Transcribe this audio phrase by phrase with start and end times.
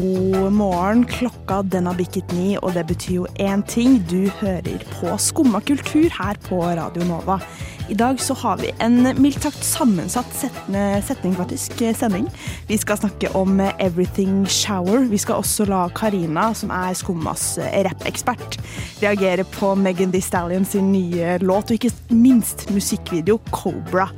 [0.00, 1.04] God morgen.
[1.04, 3.96] Klokka den har bikket ni, og det betyr jo én ting.
[4.06, 7.40] Du hører på Skumma kultur her på Radio Nova.
[7.88, 12.28] I dag så har vi en mildt sagt sammensatt setne, setning, faktisk, eh, sending.
[12.68, 15.08] Vi skal snakke om eh, Everything Shower.
[15.10, 18.60] Vi skal også la Karina, som er Skummas eh, rappekspert,
[19.02, 24.12] reagere på Megan Thee Stallion sin nye låt, og ikke minst musikkvideo Cobra.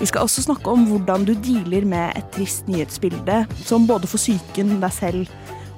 [0.00, 4.16] Vi skal også snakke om hvordan du dealer med et trist nyhetsbilde, som både for
[4.16, 5.26] psyken, deg selv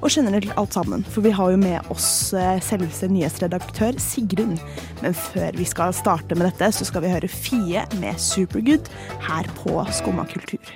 [0.02, 1.02] og generelt alt sammen.
[1.10, 4.54] For vi har jo med oss eh, selveste nyhetsredaktør Sigrun.
[5.02, 8.90] Men før vi skal starte med dette, så skal vi høre Fie med Supergood
[9.26, 10.74] her på Skumma kultur.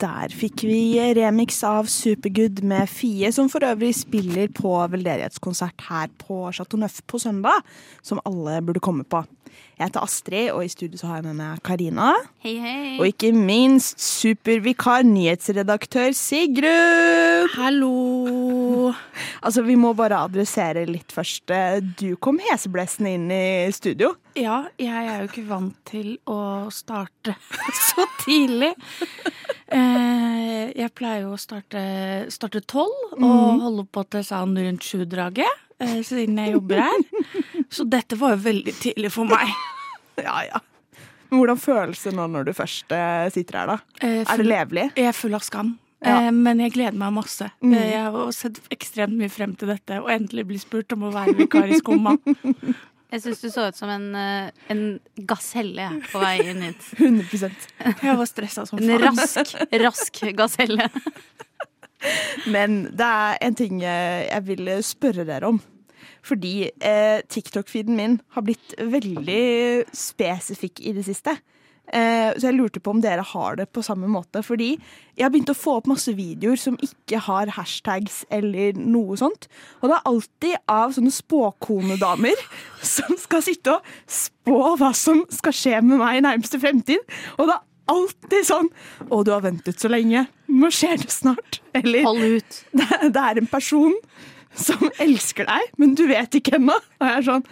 [0.00, 6.08] Der fikk vi remix av Supergood med Fie, som for øvrig spiller på veldedighetskonsert her
[6.22, 7.60] på Chateau Neuf på søndag,
[8.00, 9.20] som alle burde komme på.
[9.76, 12.10] Jeg heter Astrid, og i studio så har jeg med meg Karina.
[12.44, 12.94] Hei, hei.
[13.00, 17.48] Og ikke minst supervikar, nyhetsredaktør Sigrun!
[17.58, 17.94] Hallo!
[19.40, 21.48] Altså, Vi må bare adressere litt først.
[22.00, 24.12] Du kom heseblesende inn i studio.
[24.36, 27.36] Ja, jeg er jo ikke vant til å starte
[27.88, 28.74] så tidlig.
[29.70, 31.80] Eh, jeg pleier jo å starte
[32.32, 37.04] starte tolv og holde på til sånn rundt sju-draget, eh, siden jeg jobber her.
[37.70, 39.46] Så dette var jo veldig tidlig for meg.
[40.20, 40.58] Ja, ja.
[41.30, 43.76] Men hvordan føles det nå når du først eh, sitter her, da?
[44.02, 44.84] Eh, Er det full- levelig?
[44.98, 45.70] Jeg er full av skam.
[46.04, 46.16] Ja.
[46.26, 47.46] Eh, men jeg gleder meg masse.
[47.64, 51.12] Eh, Jeg har sett ekstremt mye frem til dette, og endelig bli spurt om å
[51.14, 52.18] være vikar i Skumma.
[53.10, 54.84] Jeg syns du så ut som en, eh, en
[55.28, 56.86] gaselle på vei inn hit.
[56.98, 57.50] 100
[58.04, 60.86] Jeg var stressa som En rask, rask gaselle.
[62.48, 65.60] Men det er en ting jeg vil spørre dere om.
[66.24, 71.36] Fordi eh, TikTok-feeden min har blitt veldig spesifikk i det siste.
[71.90, 74.42] Eh, så jeg lurte på om dere har det på samme måte.
[74.46, 74.70] Fordi
[75.16, 79.48] jeg har begynt å få opp masse videoer som ikke har hashtags eller noe sånt.
[79.80, 82.44] Og det er alltid av sånne spåkonedamer
[82.94, 87.02] som skal sitte og spå hva som skal skje med meg i nærmeste fremtid.
[87.38, 88.68] Og det er alltid sånn
[89.08, 90.28] 'Å, du har ventet så lenge.
[90.46, 92.64] Nå skjer det snart.' Eller ut.
[92.78, 93.94] det, er en person
[94.54, 96.74] som elsker deg, men du vet ikke ennå.
[96.74, 97.46] Og jeg er sånn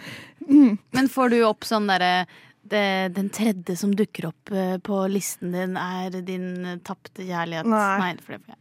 [0.49, 2.25] Men får du opp sånn derre
[2.71, 7.69] det, Den tredje som dukker opp eh, på listen din, er din tapte kjærlighet.
[7.69, 8.15] Nei.
[8.15, 8.59] det jeg.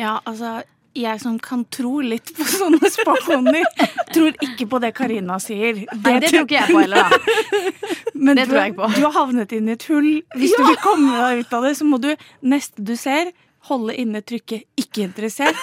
[0.00, 0.60] Ja, altså
[0.96, 3.66] jeg som kan tro litt på sånne spåkoner,
[4.14, 5.84] tror ikke på det Karina sier.
[5.86, 7.20] Nei, det tror ikke jeg på heller, da.
[8.20, 8.90] Men det du, tror jeg ikke på.
[8.96, 10.10] du har havnet inn i et hull.
[10.36, 12.10] Hvis du vil komme deg ut av det, så må du
[12.42, 13.30] neste du ser,
[13.68, 15.56] holde inne trykket 'ikke interessert',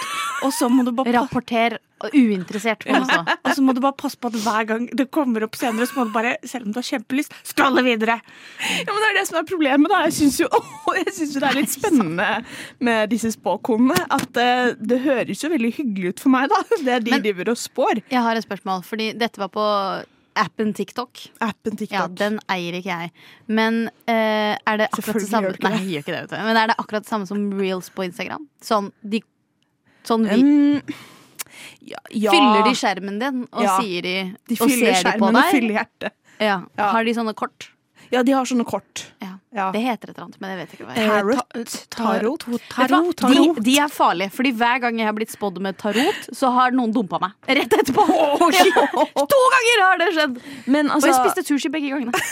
[0.43, 1.79] og så må du bare Rapporter
[2.13, 5.41] uinteressert på ja, og så må du bare passe på at hver gang det kommer
[5.47, 8.19] opp senere, så må du bare, selv om du har kjempelyst, scrolle videre.
[8.61, 9.89] Ja, men Det er det som er problemet.
[9.89, 10.03] da.
[10.05, 10.47] Jeg syns jo,
[11.17, 12.45] synes jo det er litt spennende
[12.79, 13.97] med disse spåkonene.
[14.13, 16.61] At eh, det høres jo veldig hyggelig ut for meg, da.
[16.85, 18.03] Det de Men- driver og spår.
[18.11, 19.65] Jeg har et spørsmål, fordi dette var på
[20.39, 21.23] appen TikTok.
[21.43, 21.97] Appen TikTok.
[21.97, 23.11] Ja, den eier ikke jeg.
[23.47, 26.37] Men eh, er det akkurat det samme Nei, jeg gjør ikke det, vet du.
[26.49, 28.47] Men er det akkurat det samme som reels på Instagram?
[28.63, 29.21] Sånn, de,
[30.07, 30.97] sånn vi, um,
[31.87, 32.31] ja, ja.
[32.35, 33.77] Fyller de skjermen din, og Ja.
[33.81, 34.15] sier de,
[34.47, 36.13] De Og fyller ser de på skjermen og fyller hjertet.
[36.39, 36.61] Ja.
[36.77, 36.91] Ja.
[36.93, 37.69] Har de sånne kort?
[38.11, 39.07] Ja, de har sånne kort.
[39.23, 39.36] Ja.
[39.57, 39.67] Ja.
[39.73, 41.23] Det heter et eller annet, men jeg vet ikke hva det Eh, er.
[41.23, 41.77] Tarot?
[41.97, 42.45] Tarot?
[42.45, 42.59] du hva?
[42.75, 43.55] Tarot, tarot.
[43.57, 46.75] De, de er farlige, fordi hver gang jeg har blitt spådd med tarot, så har
[46.77, 47.33] noen dumpa meg.
[47.49, 48.05] Rett etterpå.
[49.33, 50.37] to ganger har det skjedd!
[50.67, 52.13] Men Og altså jeg spiste sushi begge gangene.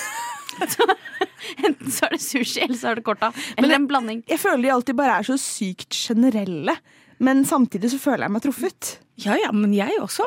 [0.55, 0.85] Så,
[1.67, 3.27] enten så er det sushi, eller så er det korta.
[3.59, 4.21] Eller en blanding.
[4.31, 6.77] Jeg føler de alltid bare er så sykt generelle.
[7.19, 8.93] Men samtidig så føler jeg meg truffet.
[9.19, 10.23] Ja ja, men jeg også.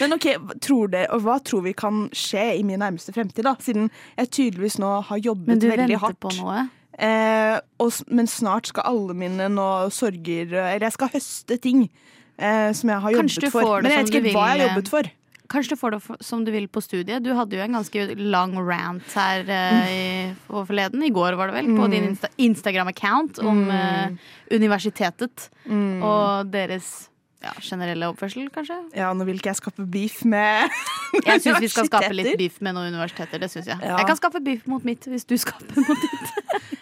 [0.00, 0.26] Men ok,
[0.64, 3.54] tror det, og hva tror vi kan skje i min nærmeste fremtid, da?
[3.62, 5.78] Siden jeg tydeligvis nå har jobbet veldig hardt.
[5.78, 6.66] Men du venter på noe?
[6.98, 12.72] Eh, og, men snart skal alle mine nå sorger Eller jeg skal høste ting eh,
[12.74, 13.84] som jeg har Kanskje jobbet for.
[13.84, 15.10] Men jeg vet ikke hva jeg har jobbet for.
[15.48, 17.22] Kanskje du får det som du vil på studiet.
[17.24, 20.08] Du hadde jo en ganske lang rant her eh, i,
[20.50, 21.06] forleden.
[21.06, 24.18] I går, var det vel, på din Insta Instagram-account om eh,
[24.52, 27.08] universitetet og deres
[27.44, 28.76] ja, generelle oppførsel, kanskje.
[28.98, 30.66] Ja, nå vil ikke jeg skape beef med
[31.28, 33.38] Jeg syns vi skal skape litt beef med noen universiteter.
[33.40, 33.78] Det synes jeg.
[33.80, 33.96] Ja.
[34.00, 36.34] Jeg kan skape beef mot mitt hvis du skaper mot ditt.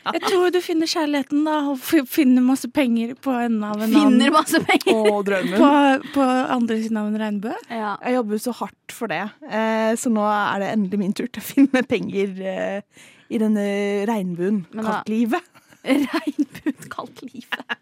[0.06, 4.06] Jeg tror du finner kjærligheten da, og finner masse penger på enden av en Finner
[4.06, 4.34] annen.
[4.36, 4.94] masse penger.
[4.94, 5.56] Å, drømmen.
[5.58, 5.70] På,
[6.14, 7.56] på andre siden av en regnbue.
[7.74, 7.96] Ja.
[8.06, 9.18] Jeg jobber så hardt for det,
[9.50, 13.02] eh, så nå er det endelig min tur til å finne penger eh,
[13.34, 13.66] i denne
[14.06, 15.42] regnbuen kattlivet.
[16.14, 17.76] Regnbuen kaldt livet.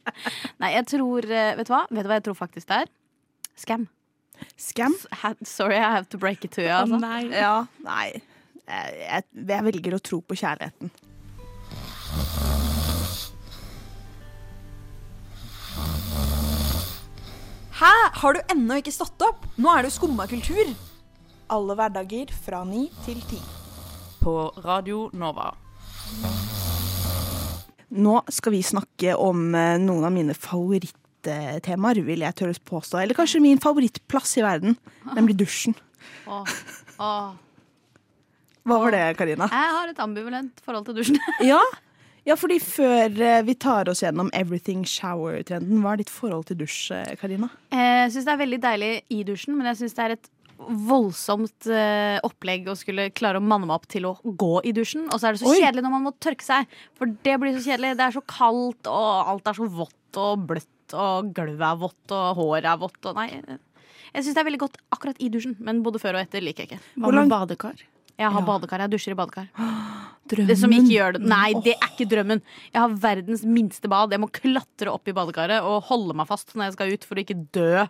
[0.63, 1.83] Nei, jeg tror eh, Vet du hva?
[1.91, 2.93] Vet du hva jeg tror faktisk det er?
[3.59, 3.87] Scam.
[4.61, 4.95] Scam?
[5.23, 6.73] Ha- Sorry, I have to break it to you.
[6.75, 6.99] Altså.
[7.03, 7.23] nei.
[7.33, 8.07] Ja, nei.
[8.65, 10.91] Jeg, jeg, jeg velger å tro på kjærligheten.
[17.81, 17.93] Hæ?
[18.21, 19.47] Har du ennå ikke stått opp?
[19.59, 20.71] Nå er det jo skumma kultur.
[21.55, 23.41] Alle hverdager fra ni til ti.
[24.23, 25.51] På Radio Nova.
[27.95, 32.99] Nå skal vi snakke om eh, noen av mine favorittemaer, vil jeg tørre påstå.
[33.03, 34.77] Eller kanskje min favorittplass i verden,
[35.15, 35.77] nemlig dusjen.
[36.27, 36.55] Åh,
[36.99, 37.33] åh.
[38.65, 39.47] Hva var det, Karina?
[39.53, 41.21] Jeg har et ambivalent forhold til dusjen.
[41.53, 41.61] Ja,
[42.27, 46.63] ja fordi før eh, vi tar oss gjennom everything shower-trenden, hva er ditt forhold til
[46.65, 47.51] dusj, eh, Karina?
[47.71, 51.67] Jeg syns det er veldig deilig i dusjen, men jeg syns det er et voldsomt
[51.71, 55.07] eh, opplegg å skulle klare å manne meg opp til å gå i dusjen.
[55.11, 55.59] Og så er det så Oi.
[55.61, 57.95] kjedelig når man må tørke seg, for det blir så kjedelig.
[57.99, 62.05] Det er så kaldt, og alt er så vått og bløtt, og gulvet er vått,
[62.15, 63.29] og håret er vått, og nei.
[64.15, 66.65] Jeg syns det er veldig godt akkurat i dusjen, men både før og etter liker
[66.69, 66.85] jeg ikke.
[67.03, 67.83] Hva med badekar?
[68.15, 68.47] Jeg har Ja.
[68.47, 69.49] badekar, jeg dusjer i badekar.
[70.31, 70.47] Drømmen.
[70.49, 72.41] Det som ikke gjør det Nei, det er ikke drømmen.
[72.73, 74.15] Jeg har verdens minste bad.
[74.15, 77.19] Jeg må klatre opp i badekaret og holde meg fast når jeg skal ut for
[77.21, 77.83] å ikke dø.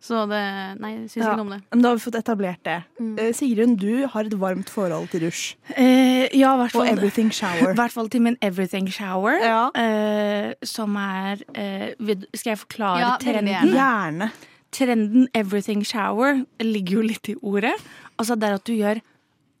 [0.00, 0.40] Så det
[0.80, 1.30] Nei, jeg syns Ja.
[1.32, 1.60] ikke noe om det.
[1.72, 2.76] Men da har vi fått etablert det.
[3.00, 3.16] Mm.
[3.34, 5.54] Sigrun, du har et varmt forhold til dusj.
[5.76, 7.70] Eh, ja, i hvert Og Everything Shower.
[7.74, 9.38] I hvert fall til min everything shower.
[9.42, 9.70] Ja.
[9.74, 11.94] Eh, som er eh,
[12.34, 13.72] Skal jeg forklare Ja, trenden?
[13.72, 14.30] Gjerne.
[14.72, 17.72] Trenden everything shower ligger jo litt i ordet.
[18.18, 19.00] Altså det er at du gjør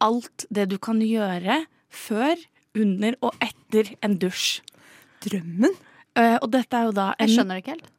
[0.04, 2.36] alt det du kan gjøre før,
[2.76, 4.60] under og etter en dusj.
[5.24, 5.72] Drømmen.
[6.16, 7.90] Eh, og dette er jo da en Jeg skjønner det ikke helt.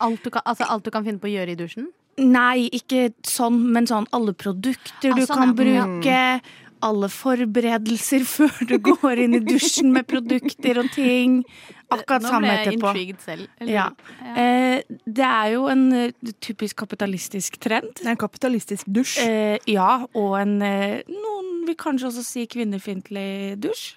[0.00, 1.88] Alt du, kan, altså, alt du kan finne på å gjøre i dusjen?
[2.20, 5.86] Nei, ikke sånn, men sånn alle produkter Ah, du sånn, kan ja.
[5.86, 6.18] bruke.
[6.82, 11.44] Alle forberedelser før du går inn i dusjen med produkter og ting.
[11.92, 12.80] Akkurat samme etterpå.
[12.88, 13.46] Nå ble jeg intrigued selv.
[13.60, 13.86] Eller- Ja.
[14.34, 17.94] Eh, det er jo en eh, typisk kapitalistisk trend.
[18.00, 19.18] Det er en kapitalistisk dusj.
[19.22, 23.96] Eh, ja, og en eh, Noen vil kanskje også si kvinnefiendtlig dusj.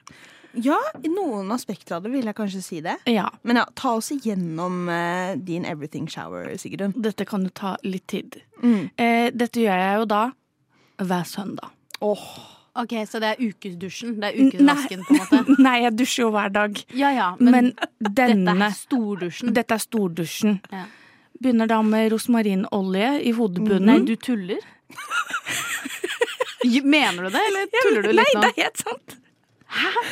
[0.63, 2.95] Ja, i noen aspekter av det vil jeg kanskje si det.
[3.11, 3.27] Ja.
[3.43, 6.93] Men ja, ta oss igjennom eh, din everything shower, Sigrun.
[6.95, 8.39] Dette kan jo ta litt tid.
[8.63, 8.89] Mm.
[8.95, 10.21] Eh, dette gjør jeg jo da
[11.05, 11.69] hver søndag.
[12.05, 12.27] Åh,
[12.75, 14.17] Ok, Så det er ukesdusjen?
[14.19, 15.37] Det er ukesvasken, på en måte?
[15.63, 16.75] Nei, jeg dusjer jo hver dag.
[16.91, 17.69] Ja ja, men, Men,
[18.03, 19.53] dette er stordusjen.
[19.55, 20.57] Dette er stordusjen.
[20.73, 20.83] Ja.
[21.39, 23.87] Begynner da med rosmarinolje i hodebunnen.
[23.87, 24.59] Nei, du tuller?
[26.83, 29.15] Mener du det, eller tuller du litt Nei, det er helt sant!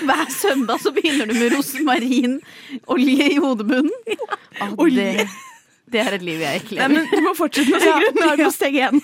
[0.03, 3.91] Hver søndag så begynner du med rosmarinolje i hodebunnen?
[4.77, 5.27] Olje det,
[5.93, 6.95] det er et liv jeg ikke Nei, lever.
[6.97, 8.19] men du må fortsette med Sigrun.
[8.19, 8.99] Nå er du på steg én.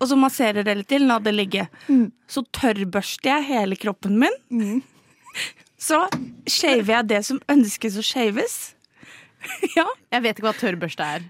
[0.00, 1.66] Og så masserer det litt til, la det ligge.
[1.88, 2.06] Mm.
[2.30, 4.80] Så tørrbørster jeg hele kroppen min.
[5.80, 6.02] Så
[6.48, 8.56] shaver jeg det som ønskes å shaves.
[9.78, 9.86] ja.
[10.12, 11.26] Jeg vet ikke hva tørrbørste er.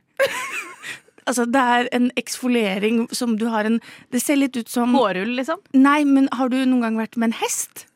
[1.27, 3.81] Altså, det er en eksfoliering som du har en
[4.11, 5.61] Det ser litt ut som Hårrull, liksom?
[5.75, 7.87] Nei, men har du noen gang vært med en hest?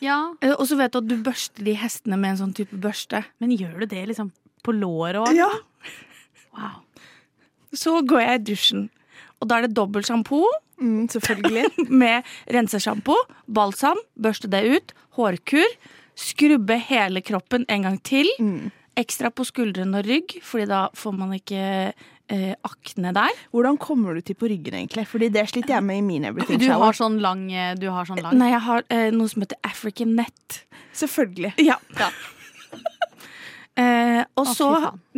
[0.00, 0.34] Ja.
[0.42, 3.24] Eh, Og så vet du at du børster de hestene med en sånn type børste.
[3.40, 4.32] Men gjør du det liksom
[4.66, 5.32] på låret òg?
[5.36, 5.48] Ja.
[6.56, 6.82] Wow.
[7.76, 8.88] Så går jeg i dusjen.
[9.40, 10.46] Og da er det dobbel shampoo
[10.76, 11.70] Mm, selvfølgelig.
[12.02, 12.22] med
[12.52, 13.14] rensesjampo,
[13.48, 15.64] balsam, børste det ut, hårkur,
[16.20, 18.28] skrubbe hele kroppen en gang til.
[18.96, 21.94] Ekstra på skuldrene og rygg, fordi da får man ikke
[22.32, 23.40] eh, akne der.
[23.54, 25.06] Hvordan kommer du til på ryggen, egentlig?
[25.08, 26.84] Fordi det sliter jeg med i min everything Du shower.
[26.86, 28.36] har sånn lang, eh, du har sånn lang.
[28.38, 30.62] Nei, jeg har eh, noe som heter African net.
[30.94, 31.54] Selvfølgelig.
[31.58, 31.78] Ja.
[31.98, 32.10] Ja.
[33.76, 34.70] Eh, og så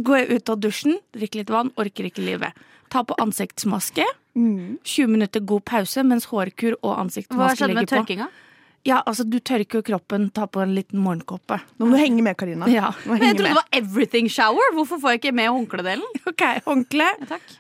[0.03, 2.57] går jeg ut av dusjen, drikker litt vann, orker ikke livet.
[2.91, 4.03] Ta på ansiktsmaske.
[4.35, 7.47] 20 minutter god pause mens hårkur og ansiktsmaske ligger på.
[7.47, 8.27] Hva skjedde med tørkinga?
[8.27, 8.48] på.
[8.87, 11.59] Ja, altså Du tørker jo kroppen, ta på en liten morgenkåpe.
[11.79, 12.69] Nå må du henge med, Karina.
[12.71, 12.93] Ja.
[13.05, 14.73] Men jeg trodde det var everything shower.
[14.77, 16.07] Hvorfor får jeg ikke med håndkledelen?
[16.31, 17.59] Ok, Håndkle, Ja, takk.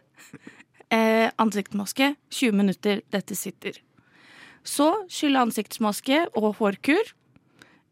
[0.94, 3.76] eh, ansiktsmaske, 20 minutter, dette sitter.
[4.64, 7.12] Så skylle ansiktsmaske og hårkur.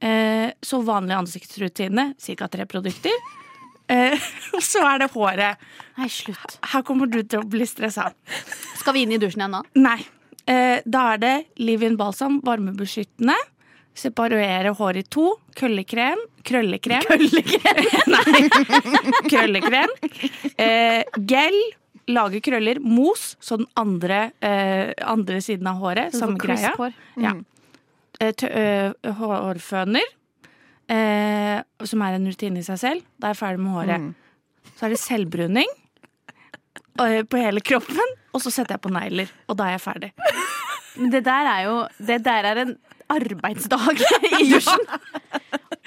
[0.05, 2.49] Eh, så vanlig ansiktsrutine, ca.
[2.53, 3.13] tre produkter.
[3.89, 4.17] Eh,
[4.57, 5.63] og så er det håret.
[5.99, 6.59] Nei, slutt.
[6.73, 8.11] Her kommer du til å bli stressa.
[8.81, 9.63] Skal vi inn i dusjen igjen nå?
[9.83, 9.99] Nei.
[10.47, 13.37] Eh, da er det Livin balsam, varmebeskyttende.
[13.97, 15.31] Separere håret i to.
[15.57, 16.21] Køllekrem.
[16.47, 17.07] Krøllekrem.
[18.13, 18.43] Nei.
[19.31, 19.95] Krøllekrem.
[20.61, 21.57] Eh, gel.
[22.13, 22.79] Lage krøller.
[22.79, 26.15] Mos, så den andre, eh, andre siden av håret.
[26.15, 26.75] Samme greia.
[27.17, 27.25] Mm.
[27.25, 27.33] Ja.
[28.21, 30.13] Eh, eh, hårføner.
[30.87, 33.09] Eh, som er en rutine i seg selv.
[33.19, 34.07] Da er jeg ferdig med håret.
[34.77, 35.73] Så er det selvbruning
[36.97, 38.15] på hele kroppen.
[38.37, 40.11] Og så setter jeg på negler, og da er jeg ferdig.
[40.97, 42.77] Men det der er jo Det der er en
[43.13, 44.01] arbeidsdag
[44.41, 44.85] i dusjen.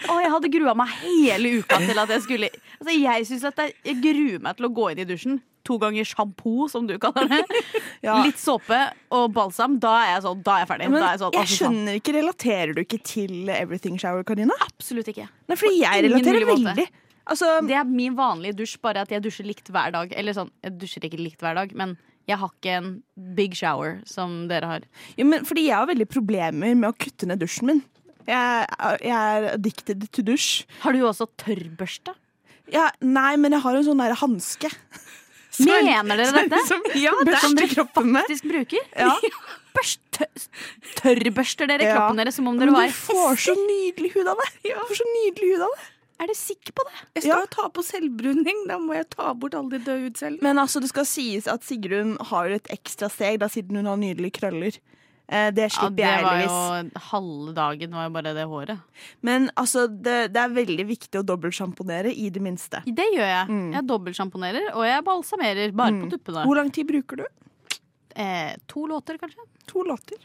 [0.10, 3.58] Og jeg hadde grua meg hele uka til at jeg skulle Altså Jeg synes at
[3.60, 6.96] jeg, jeg gruer meg til å gå inn i dusjen to ganger sjampo, som du
[6.98, 7.42] kaller det,
[8.08, 8.16] Ja.
[8.24, 8.78] litt såpe
[9.14, 10.88] og balsam, da er jeg sånn, da er jeg ferdig.
[10.94, 14.56] Men er jeg sånn, jeg skjønner ikke, relaterer du ikke til Everything Shower, Karina?
[14.66, 15.28] Absolutt ikke.
[15.52, 16.74] Nei, fordi jeg relaterer veldig.
[16.80, 16.88] måte.
[17.30, 20.14] Altså, Det er min vanlige dusj, bare at jeg dusjer likt hver dag.
[20.18, 21.98] Eller sånn, jeg dusjer ikke likt hver dag, men
[22.30, 22.90] jeg har ikke en
[23.38, 24.84] big shower som dere har.
[25.18, 27.84] ja, men fordi jeg har veldig problemer med å kutte ned dusjen min.
[28.30, 28.66] Jeg,
[29.02, 30.66] jeg er addicted to dusj.
[30.84, 32.14] Har du også tørrbørste?
[32.70, 34.70] Ja, nei, men jeg har en sånn der hanske.
[35.66, 36.60] Mener dere dette?
[36.70, 38.86] Som, ja, Som børster dere kroppen faktisk bruker?
[38.96, 39.16] Ja.
[39.76, 40.02] Børst,
[41.00, 41.96] tørrbørster dere Ja.
[41.98, 44.50] kroppen deres som om Men var du får så nydelig hud av det.
[44.66, 45.88] Du får så nydelig hud av det.
[46.20, 46.98] Er du sikker på det?
[47.16, 48.66] Jeg skal jo ta på selvbruning.
[48.68, 50.44] Da må jeg ta bort alle de døde hudcellene.
[50.44, 54.00] Men altså, det skal sies at Sigrun har et ekstra steg, da siden hun har
[54.02, 54.80] nydelige krøller.
[55.30, 56.92] Eh, det Ja, det jeg var heldigvis.
[56.92, 58.80] jo halve dagen var jo bare det håret.
[59.22, 62.82] Men altså, det, det er veldig viktig å dobbeltsjamponere, i det minste.
[62.84, 63.46] Det gjør jeg.
[63.48, 63.70] Mm.
[63.78, 66.44] Jeg dobbeltsjamponerer, og jeg balsamerer bare på tuppene.
[66.50, 67.28] Hvor lang tid bruker du?
[68.20, 69.46] Eh, to låter, kanskje?
[69.72, 70.18] To låter.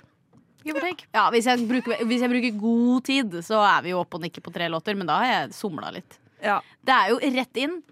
[1.15, 4.25] Ja, hvis jeg, bruker, hvis jeg bruker god tid, så er vi jo oppe og
[4.25, 6.19] nikker på tre låter, men da har jeg somla litt.
[6.45, 6.61] Ja.
[6.85, 7.83] Det er jo rett inn,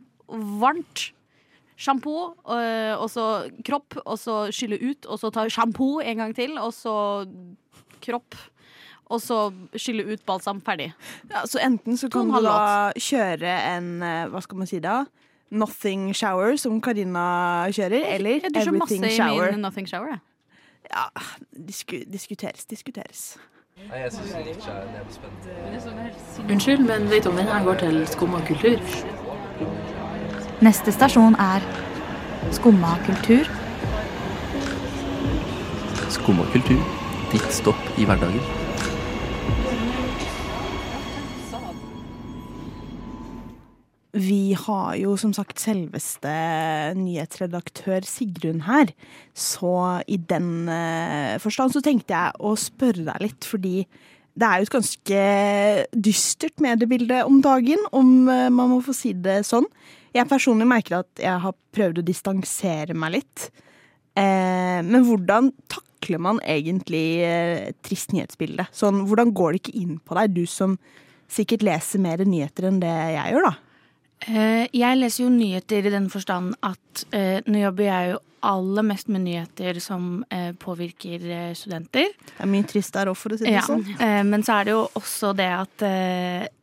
[0.62, 1.10] varmt.
[1.82, 2.14] Sjampo,
[2.46, 3.26] øh, og så
[3.66, 6.94] kropp, og så skylle ut, og så ta sjampo en gang til, og så
[8.04, 8.36] kropp.
[9.12, 9.38] Og så
[9.76, 10.60] skylle ut balsam.
[10.64, 10.92] Ferdig.
[11.28, 15.02] Ja, så enten så kan du da kjøre en eh, Hva skal man si da?
[15.52, 19.50] Nothing shower, som Karina kjører, eller Jeg dusjer masse everything i shower.
[19.52, 20.14] min nothing shower.
[20.14, 20.22] Jeg.
[20.90, 21.06] Ja,
[21.68, 23.38] disku, diskuteres, diskuteres.
[23.88, 26.50] Nei, jeg syns ikke er spent.
[26.50, 28.78] Unnskyld, men vet om denne går til Skumma kultur?
[30.62, 31.64] Neste stasjon er
[32.52, 33.48] Skumma kultur.
[36.10, 36.82] Skumma kultur.
[37.32, 38.61] Ditt stopp i hverdagen.
[44.12, 46.28] Vi har jo som sagt selveste
[46.98, 48.90] nyhetsredaktør Sigrun her.
[49.32, 49.72] Så
[50.04, 53.86] i den eh, forstand så tenkte jeg å spørre deg litt, fordi
[54.36, 55.22] det er jo et ganske
[55.96, 59.64] dystert mediebilde om dagen, om eh, man må få si det sånn.
[60.12, 63.48] Jeg personlig merker at jeg har prøvd å distansere meg litt.
[64.12, 68.68] Eh, men hvordan takler man egentlig et trist nyhetsbilde?
[68.76, 70.76] Sånn, hvordan går det ikke inn på deg, du som
[71.32, 73.71] sikkert leser mer nyheter enn det jeg gjør, da?
[74.28, 77.06] Eh, Jeg leser jo nyheter i den forstand at
[77.48, 82.08] nå jobber jeg jo aller mest med nyheter som eh, påvirker eh, studenter.
[82.26, 83.84] Det er mye trist der òg, for å si det Ja, sånn.
[84.26, 85.84] Men så er det jo også det at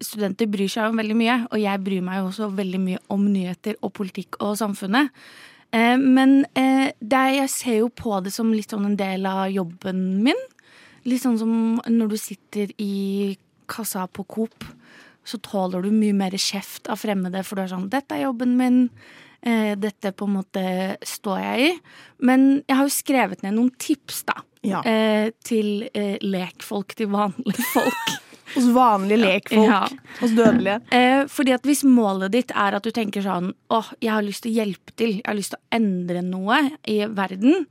[0.04, 1.38] studenter bryr seg om veldig mye.
[1.52, 5.14] Og jeg bryr meg jo også veldig mye om nyheter og politikk og samfunnet.
[5.72, 10.40] Men jeg ser jo på det som litt sånn en del av jobben min.
[11.08, 11.54] Litt sånn som
[11.88, 13.38] når du sitter i
[13.70, 14.66] kassa på Coop,
[15.30, 18.58] så tåler du mye mer kjeft av fremmede, for du er sånn 'Dette er jobben
[18.60, 18.88] min'.
[19.42, 20.64] Eh, dette på en måte
[21.06, 21.76] står jeg i.
[22.28, 24.36] Men jeg har jo skrevet ned noen tips, da.
[24.68, 24.82] Ja.
[24.84, 28.18] Eh, til eh, lekfolk, til vanlige folk.
[28.56, 29.70] Hos vanlige lekfolk.
[29.70, 29.86] Ja.
[30.20, 30.82] Hos dødelige.
[30.92, 34.44] Eh, fordi at hvis målet ditt er at du tenker sånn åh, jeg har lyst
[34.44, 37.68] til å hjelpe til, jeg har lyst til å endre noe i verden,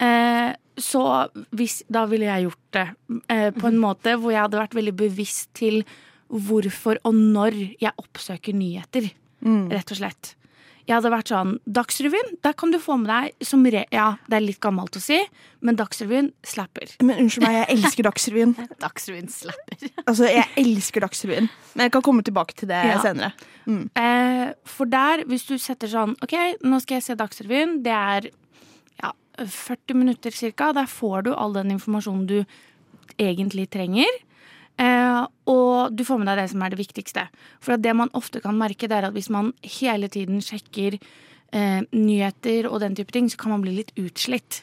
[0.00, 1.04] eh, så
[1.52, 2.86] hvis, da ville jeg gjort det
[3.28, 5.82] eh, på en måte hvor jeg hadde vært veldig bevisst til
[6.30, 9.10] hvorfor og når jeg oppsøker nyheter,
[9.42, 10.36] rett og slett.
[10.88, 14.36] Jeg hadde vært sånn Dagsrevyen, der kan du få med deg som re Ja, det
[14.38, 15.18] er litt gammelt å si,
[15.62, 16.96] men Dagsrevyen slapper.
[17.04, 18.54] Men unnskyld meg, jeg elsker Dagsrevyen.
[18.84, 19.84] Dagsrevyen slapper.
[20.06, 21.46] Altså, jeg elsker Dagsrevyen.
[21.76, 22.96] Men jeg kan komme tilbake til det Ja.
[23.04, 23.30] senere.
[23.70, 26.34] Eh, for der, hvis du setter sånn OK,
[26.64, 27.76] nå skal jeg se Dagsrevyen.
[27.86, 28.30] Det er
[29.04, 30.72] ja, 40 minutter cirka.
[30.74, 32.40] Der får du all den informasjonen du
[33.20, 34.10] egentlig trenger.
[34.80, 37.26] Eh, og du får med deg det som er det viktigste.
[37.60, 40.96] For at det man ofte kan merke, det er at hvis man hele tiden sjekker
[40.96, 44.62] eh, nyheter og den type ting, så kan man bli litt utslitt.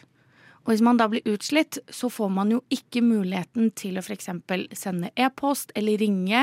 [0.67, 4.27] Og hvis man da blir utslitt, så får man jo ikke muligheten til å f.eks.
[4.75, 6.41] sende e-post eller ringe,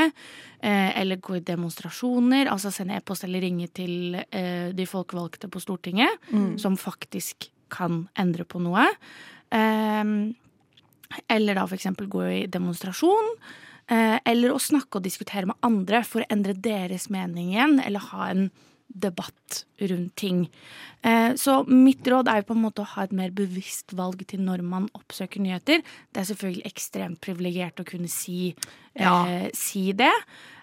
[0.64, 2.48] eh, eller gå i demonstrasjoner.
[2.48, 6.24] Altså sende e-post eller ringe til eh, de folkevalgte på Stortinget,
[6.62, 8.86] som faktisk kan endre på noe.
[9.52, 10.16] Eh,
[11.36, 11.92] eller da f.eks.
[12.08, 13.28] gå i demonstrasjon.
[13.92, 18.00] Eh, eller å snakke og diskutere med andre for å endre deres mening igjen, eller
[18.12, 18.48] ha en
[18.94, 20.44] debatt rundt ting.
[21.02, 24.22] Eh, så mitt råd er jo på en måte å ha et mer bevisst valg
[24.30, 25.82] til når man oppsøker nyheter.
[26.12, 28.54] Det er selvfølgelig ekstremt privilegert å kunne si,
[28.94, 30.12] eh, si det.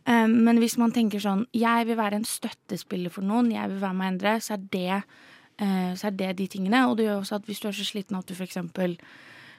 [0.05, 3.79] Eh, men hvis man tenker sånn Jeg vil være en støttespiller for noen, jeg vil
[3.79, 5.03] være med å endre, så er det,
[5.59, 6.89] eh, så er det de tingene.
[6.89, 8.97] Og det gjør også at hvis du er så sliten at du for eksempel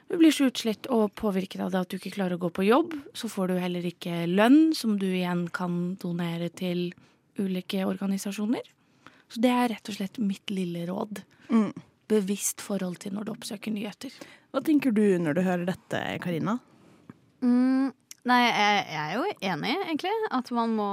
[0.09, 2.66] du blir så utslitt og påvirket av det at du ikke klarer å gå på
[2.66, 2.97] jobb.
[3.16, 6.90] Så får du heller ikke lønn, som du igjen kan donere til
[7.40, 8.66] ulike organisasjoner.
[9.32, 11.23] Så det er rett og slett mitt lille råd.
[11.49, 11.71] Mm.
[12.12, 14.12] Bevisst forhold til når du oppsøker nyheter.
[14.52, 16.59] Hva tenker du når du hører dette, Karina?
[17.40, 17.88] Mm,
[18.28, 20.12] nei, jeg, jeg er jo enig, egentlig.
[20.37, 20.90] At man må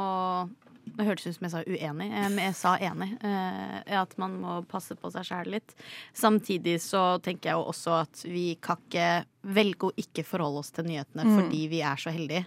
[0.99, 3.09] Det hørtes ut som jeg sa uenig, eh, men jeg sa enig.
[3.23, 5.71] Eh, At man må passe på seg sjæl litt.
[6.13, 9.23] Samtidig så tenker jeg jo også at vi kan ikke
[9.55, 11.37] velge å ikke forholde oss til nyhetene Mm.
[11.39, 12.45] fordi vi er så heldige.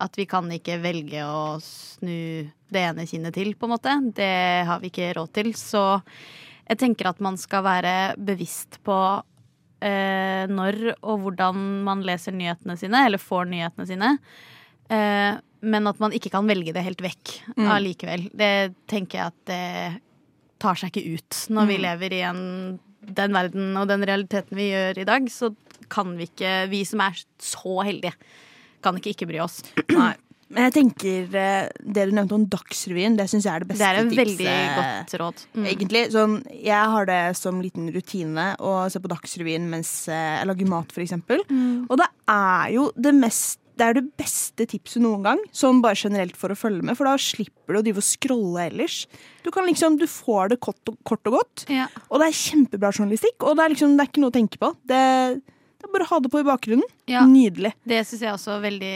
[0.00, 3.92] At vi kan ikke velge å snu det ene kinnet til, på en måte.
[4.16, 5.52] Det har vi ikke råd til.
[5.52, 6.02] Så
[6.70, 8.96] jeg tenker at man skal være bevisst på
[9.82, 14.18] eh, når og hvordan man leser nyhetene sine, eller får nyhetene sine.
[14.88, 17.66] Eh, men at man ikke kan velge det helt vekk Mm.
[17.74, 18.30] allikevel.
[18.36, 20.00] Det tenker jeg at det
[20.60, 21.82] tar seg ikke ut når vi Mm.
[21.82, 25.22] lever i en, den verden og den realiteten vi gjør i dag.
[25.30, 25.54] Så
[25.88, 28.12] kan vi ikke, vi som er så heldige,
[28.82, 29.62] kan ikke ikke bry oss.
[29.90, 30.14] Nei.
[30.52, 33.84] Men jeg tenker eh, det du nevnte om Dagsrevyen, det syns jeg er det beste
[33.86, 35.42] Det er en veldig godt råd.
[35.54, 35.66] Mm.
[35.70, 40.48] Egentlig, sånn, Jeg har det som liten rutine å se på Dagsrevyen mens eh, jeg
[40.50, 41.12] lager mat, f.eks.
[41.22, 41.86] Mm.
[41.88, 45.96] Og det er jo det mest det er det beste tipset noen gang, sånn bare
[45.96, 46.98] generelt for å følge med.
[46.98, 48.98] For da slipper du å drive og scrolle ellers.
[49.46, 51.86] Du kan liksom, du får det kort og, kort og godt, Ja.
[52.10, 53.40] og det er kjempebra journalistikk.
[53.48, 54.74] Og det er liksom, det er ikke noe å tenke på.
[54.84, 55.00] Det,
[55.80, 56.90] det er bare å ha det på i bakgrunnen.
[57.08, 57.24] Ja.
[57.24, 57.72] Nydelig.
[57.88, 58.92] Det syns jeg også veldig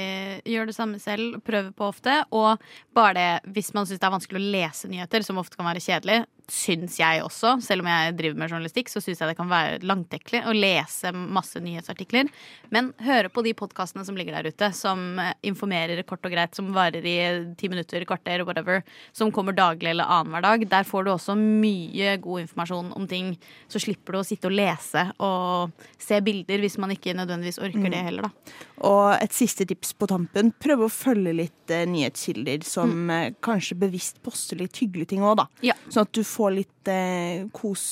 [0.53, 2.19] Gjør det samme selv, prøver på ofte.
[2.37, 2.61] Og
[2.95, 5.81] bare det, hvis man syns det er vanskelig å lese nyheter, som ofte kan være
[5.81, 9.51] kjedelig, syns jeg også, selv om jeg driver med journalistikk, så syns jeg det kan
[9.51, 12.29] være langtekkelig å lese masse nyhetsartikler.
[12.75, 16.55] Men høre på de podkastene som ligger der ute, som eh, informerer kort og greit,
[16.57, 17.17] som varer i
[17.61, 18.83] ti minutter, kvarter, whatever,
[19.17, 20.67] som kommer daglig eller annenhver dag.
[20.75, 23.35] Der får du også mye god informasjon om ting.
[23.73, 27.91] Så slipper du å sitte og lese og se bilder hvis man ikke nødvendigvis orker
[27.93, 28.61] det heller, da.
[28.85, 30.53] Og et siste tips på tampen.
[30.61, 33.41] Prøve å følge litt eh, nyhetskilder som mm.
[33.45, 35.49] kanskje bevisst poster litt hyggelige ting òg, da.
[35.65, 35.77] Ja.
[35.89, 37.87] Sånn at du får litt eh, kos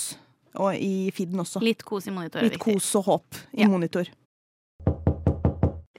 [0.60, 1.62] og i feeden også.
[1.64, 2.42] Litt kos i monitor.
[2.44, 3.68] Litt kos og håp i Ja.
[3.72, 4.10] monitor.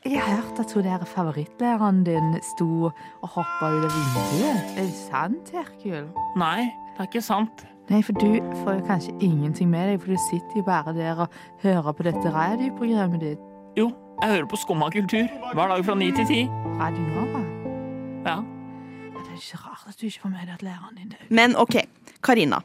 [0.06, 2.68] Jeg hørte at hun der favorittlæreren din sto
[3.24, 4.74] og hoppa ut av vinduet.
[4.78, 6.10] Er det sant, Herkul?
[6.38, 7.64] Nei, det er ikke sant.
[7.90, 8.28] Nei, for du
[8.64, 11.30] får jo kanskje ingenting med deg, for du sitter jo bare der og
[11.64, 13.40] hører på dette radioprogrammet ditt.
[13.80, 13.90] Jo,
[14.22, 16.42] jeg hører på Skumma kultur hver dag fra ni til ti.
[16.80, 17.44] Radio Nova.
[18.28, 18.38] Ja.
[19.34, 21.26] Er ikke rart at du ikke får med deg at læreren din dør.
[21.34, 21.80] Men OK,
[22.24, 22.62] Karina.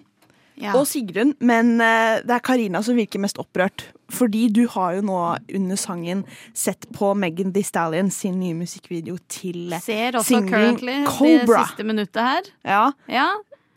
[0.58, 0.72] Ja.
[0.74, 3.84] Og Sigrun, men eh, det er Karina som virker mest opprørt.
[4.10, 5.18] Fordi du har jo nå
[5.54, 6.24] under sangen
[6.56, 11.60] sett på Megan Thee Stallion sin nye musikkvideo til eh, Ser også currently Cobra.
[11.62, 12.50] det siste minuttet her.
[12.66, 12.82] Ja.
[13.12, 13.28] Ja.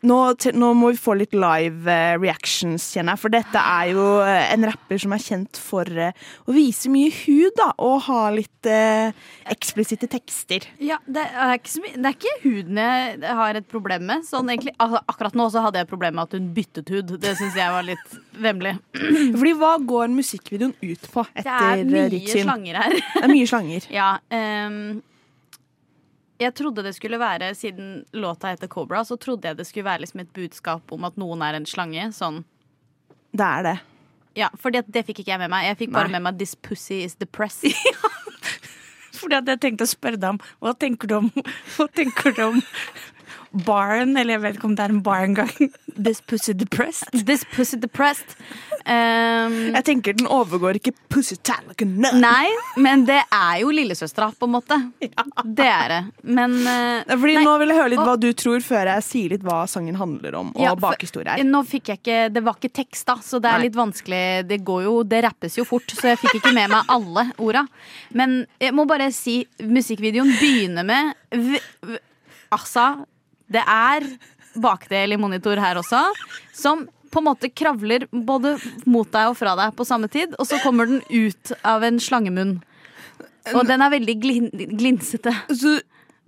[0.08, 0.18] Nå,
[0.58, 3.22] nå må vi få litt live eh, reactions, kjenner jeg.
[3.22, 6.16] For dette er jo eh, en rapper som er kjent for eh,
[6.50, 7.70] å vise mye hud, da.
[7.86, 9.14] Og ha litt eh,
[9.54, 10.66] eksplisitte tekster.
[10.82, 14.26] Ja, det er, ikke så det er ikke huden jeg har et problem med.
[14.26, 17.16] Sånn egentlig, altså, akkurat nå så hadde jeg et problem med at hun byttet hud.
[17.22, 18.76] Det syns jeg var litt vemmelig.
[19.38, 22.98] Fordi hva går musikkvideoen ut på Etter Det er mye slanger her.
[22.98, 23.88] Det er mye slanger.
[24.02, 25.02] Ja, ehm,
[26.42, 30.06] jeg trodde det skulle være, siden låta heter Cobra, så trodde jeg det skulle være
[30.06, 32.08] liksom et budskap om at noen er en slange.
[32.18, 32.42] Sånn.
[33.32, 33.78] Det er det.
[34.40, 35.68] Ja, for det, det fikk ikke jeg med meg.
[35.70, 36.18] Jeg fikk bare Nei.
[36.18, 37.76] med meg 'This pussy is depressed'.
[39.22, 41.28] Fordi at jeg tenkte å spørre deg om hva tenker du om,
[41.76, 42.62] hva tenker du om
[43.68, 45.52] baren, eller jeg vet ikke om det er en bar engang.
[46.08, 47.12] This pussy depressed.
[47.28, 48.36] This pussy depressed.
[48.88, 51.86] Um, Jeg tenker den overgår ikke Pussy Like.
[51.86, 52.48] Nei,
[52.82, 54.78] men det er jo lillesøstera, på en måte.
[55.62, 56.00] Det er det.
[56.24, 59.06] Men uh, Fordi nei, Nå vil jeg høre litt og- hva du tror, før jeg
[59.06, 60.50] sier litt hva sangen handler om.
[60.56, 61.44] Og Ja, bakhistorie her.
[61.46, 63.68] Nå fikk jeg ikke, Det var ikke tekst, da, så det er Nei.
[63.68, 64.24] litt vanskelig.
[64.50, 67.66] Det går jo, det rappes jo fort, så jeg fikk ikke med meg alle orda.
[68.18, 72.00] Men jeg må bare si, musikkvideoen begynner med v, v,
[72.52, 73.06] Altså,
[73.52, 74.08] det er
[74.62, 76.02] bakdel i monitor her også,
[76.56, 78.56] som på en måte kravler både
[78.88, 82.00] mot deg og fra deg på samme tid, og så kommer den ut av en
[82.00, 82.60] slangemunn.
[83.52, 85.34] Og den er veldig glin, glinsete.
[85.50, 85.80] Så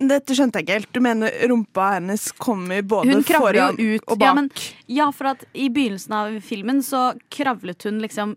[0.02, 0.90] dette skjønte jeg ikke helt.
[0.92, 4.02] Du mener rumpa hennes kommer både foran ut.
[4.08, 4.26] og bak?
[4.26, 4.50] Ja, men,
[4.90, 8.34] ja, for at i begynnelsen av filmen så kravlet hun liksom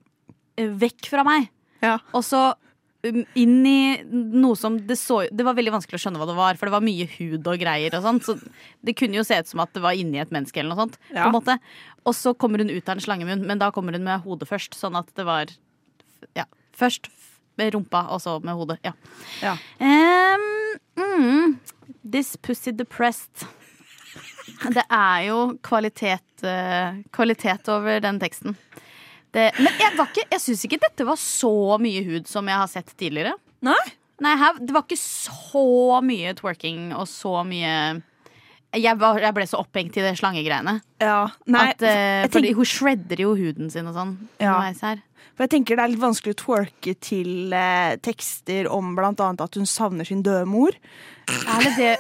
[0.56, 1.50] eh, vekk fra meg.
[2.13, 2.52] Og så
[3.38, 6.60] inn i noe som det så Det var veldig vanskelig å skjønne hva det var,
[6.60, 8.28] for det var mye hud og greier og sånt.
[8.28, 8.38] Så
[8.86, 11.00] det kunne jo se ut som at det var inni et menneske eller noe sånt.
[11.12, 11.26] Ja.
[11.26, 11.58] På en måte.
[12.08, 14.78] Og så kommer hun ut av en slangemunn, men da kommer hun med hodet først.
[14.78, 15.54] Sånn at det var
[16.38, 16.48] Ja.
[16.78, 17.10] Først
[17.58, 18.78] med rumpa, og så med hodet.
[18.86, 18.93] Ja.
[19.41, 19.56] Ja.
[19.82, 21.60] Um, mm,
[22.04, 23.48] this pussy depressed.
[24.74, 28.56] Det er jo kvalitet, eh, kvalitet over den teksten.
[29.38, 32.58] Det, men jeg, var ikke- jeg syns ikke dette var så mye hud som jeg
[32.63, 33.36] har sett tidligere.
[33.62, 33.78] Nei?
[34.26, 38.02] Nei, her, Det var ikke så mye twerking og så mye
[38.78, 40.73] jeg, var, jeg ble så opphengt i det slangegreiene.
[41.02, 44.15] Ja, nei, at, eh, jeg fordi tenk- hun shredder jo huden sin og sånn.
[44.41, 44.56] Ja.
[44.58, 45.00] underveis her.
[45.36, 49.12] For jeg tenker Det er litt vanskelig å twerke til eh, tekster om bl.a.
[49.13, 50.75] at hun savner sin døde mor.
[51.27, 51.95] Er det det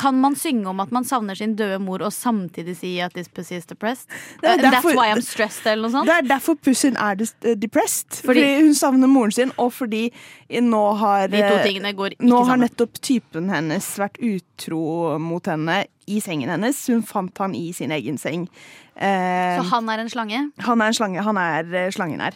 [0.00, 3.28] Kan man synge om at man savner sin døde mor og samtidig si at this
[3.28, 4.08] pussy is depressed?
[4.40, 6.08] Det er Uh, That's why I'm stressed, eller noe sånt?
[6.08, 8.22] Det er derfor pussyen er eh, depressed.
[8.24, 10.10] Fordi, Fordi- hun savner moren sin, og fordi
[10.50, 16.80] nå har eh, Nå har nettopp typen hennes vært utro mot henne i sengen hennes.
[16.90, 18.48] Hun fant han i sin egen seng.
[18.96, 20.40] Eh, Så han er en slange?
[20.58, 21.22] han er en slange.
[21.26, 22.34] Han er eh, slangen her.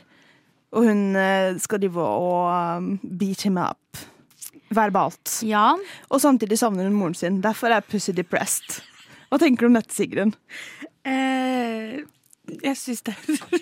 [0.72, 3.78] Og hun eh, skal drive og um, beat him up.
[4.74, 5.38] Verbalt.
[5.48, 5.70] Ja.
[6.12, 7.40] Og samtidig savner hun moren sin.
[7.40, 8.82] Derfor er Pussy depressed.
[9.30, 10.34] Hva tenker du om dette, Sigrun?
[11.08, 12.02] Eh,
[12.62, 13.14] jeg syns det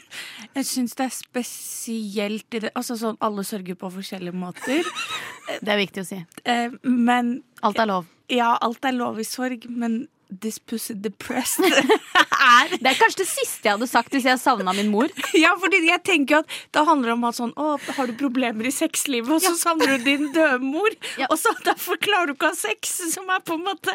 [0.54, 4.86] det er spesielt i det Altså sånn alle sørger på forskjellige måter.
[5.62, 6.16] Det er viktig å si.
[6.42, 8.06] Eh, men Alt er lov.
[8.32, 10.08] Ja, alt er lov i sorg, men
[10.42, 14.74] this pussy depressed er Det er kanskje det siste jeg hadde sagt hvis jeg savna
[14.74, 15.12] min mor.
[15.38, 18.74] Ja, fordi jeg tenker at det handler om at sånn Å, har du problemer i
[18.74, 22.56] sexlivet, og så savner du din døde mor, og så derfor klarer du ikke å
[22.56, 23.94] ha sex, som er på en måte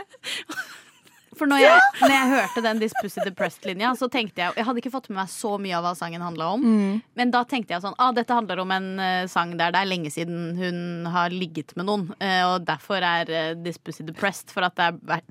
[1.42, 4.82] For når jeg, når jeg hørte den This Pussy Depressed-linja, så tenkte jeg Jeg hadde
[4.84, 6.66] ikke fått med meg så mye av hva sangen handla om.
[6.66, 7.00] Mm.
[7.18, 9.90] Men da tenkte jeg sånn ah, dette handler om en uh, sang der det er
[9.90, 12.06] lenge siden hun har ligget med noen.
[12.22, 14.54] uh, og derfor er uh, This Pussy Depressed.
[14.54, 15.26] For at det er,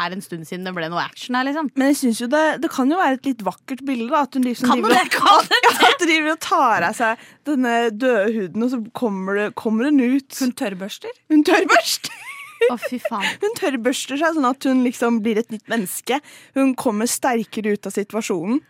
[0.00, 1.68] er en stund siden det ble noe action her, liksom.
[1.76, 4.08] Men jeg synes jo det, det kan jo være et litt vakkert bilde.
[4.14, 5.12] da At hun liksom Kan driver, det?
[5.18, 9.42] Kan det at hun driver og tar av seg denne døde huden, og så kommer,
[9.42, 10.32] det, kommer hun ut.
[10.40, 11.22] Hun tørrbørster?
[11.28, 12.29] Hun tørrbørster!
[12.68, 13.24] Å, fy faen.
[13.42, 16.20] Hun tørrbørster seg sånn at hun liksom blir et nytt menneske.
[16.58, 18.60] Hun kommer sterkere ut av situasjonen.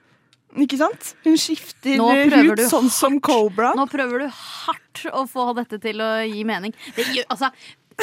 [0.59, 1.12] Ikke sant?
[1.22, 2.94] Hun skifter ut sånn hardt.
[2.94, 3.70] som Cobra.
[3.79, 6.74] Nå prøver du hardt å få dette til å gi mening.
[6.96, 7.53] Det gjør, altså,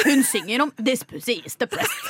[0.06, 2.08] hun synger om 'This pussy is depressed'.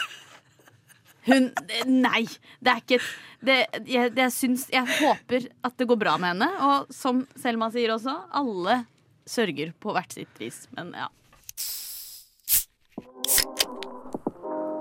[1.28, 1.50] Hun
[1.86, 2.24] Nei,
[2.62, 3.00] det er ikke
[3.44, 6.48] det, jeg, det, jeg, syns, jeg håper at det går bra med henne.
[6.64, 8.84] Og som Selma sier også, alle
[9.28, 10.66] sørger på hvert sitt vis.
[10.76, 11.10] Men ja.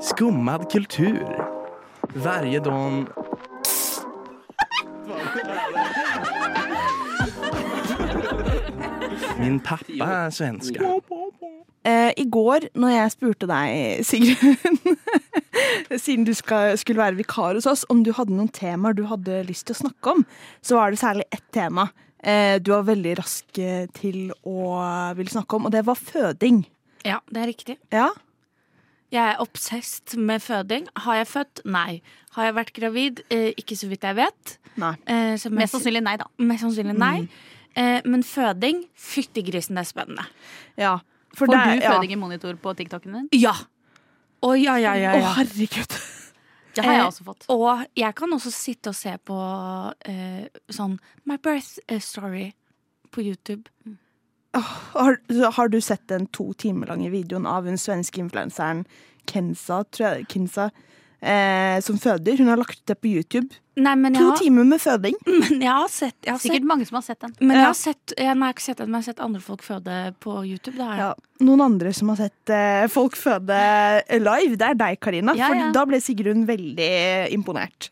[0.07, 1.47] Skummad kultur.
[2.13, 3.07] Varje dag...
[9.37, 10.79] Min pappa er svenske.
[11.83, 14.79] Eh, I går, når jeg spurte deg, Sigrun,
[16.03, 19.41] siden du skal, skulle være vikar hos oss, om du hadde noen temaer du hadde
[19.49, 20.23] lyst til å snakke om,
[20.63, 21.89] så var det særlig ett tema
[22.23, 23.59] eh, du var veldig rask
[23.99, 24.71] til å
[25.19, 26.63] ville snakke om, og det var føding.
[27.03, 27.77] Ja, det er riktig.
[27.93, 28.07] Ja?
[29.11, 30.87] Jeg er obsessed med føding.
[31.05, 31.61] Har jeg født?
[31.65, 32.01] Nei.
[32.35, 33.21] Har jeg vært gravid?
[33.31, 34.57] Eh, ikke så vidt jeg vet.
[34.75, 34.95] Nei.
[35.07, 36.27] Eh, så Mest sannsynlig nei, da.
[36.43, 37.27] Mest sannsynlig nei.
[37.77, 40.27] Eh, men føding, fytti grisen, det er spennende.
[40.77, 40.97] Ja.
[41.37, 41.95] Får det du du ja.
[41.95, 43.29] føding i monitor på TikToken din?
[43.39, 43.53] Ja.
[44.43, 45.15] Å, ja, ja, ja.
[45.17, 45.97] Å, herregud.
[46.77, 47.45] Det har jeg Eh, også fått.
[47.49, 49.37] Og jeg kan også sitte og se på
[50.05, 52.51] eh, sånn My Birth eh, Story
[53.11, 53.65] på YouTube.
[54.93, 55.19] Har,
[55.57, 58.85] har du sett den to timer lange videoen av den svenske influenseren
[59.27, 60.69] Kenza, tror jeg, Kinza,
[61.19, 62.37] eh, som føder?
[62.39, 63.57] Hun har lagt ut det på YouTube.
[63.77, 65.17] Nei, men To har, timer med føding.
[65.25, 67.35] men jeg har sett, jeg har Sikkert sett mange som har sett den.
[67.41, 69.25] Men jeg har sett jeg, nei, jeg har ikke sett den, men jeg har sett
[69.27, 70.77] andre folk føde på YouTube.
[70.79, 71.03] Det har jeg.
[71.03, 73.59] Ja, noen andre som har sett eh, folk føde
[74.23, 75.37] live, det er deg, Karina.
[75.37, 75.69] Ja, For ja.
[75.75, 76.89] da ble Sigrun veldig
[77.35, 77.91] imponert.